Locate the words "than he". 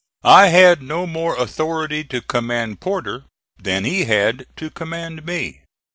3.61-4.05